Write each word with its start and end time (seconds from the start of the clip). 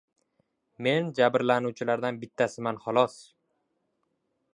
Men 0.85 1.11
jabrlanuvchilardan 1.19 2.17
bittasiman, 2.23 2.81
xolos. 2.87 3.19